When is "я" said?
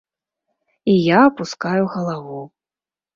1.07-1.19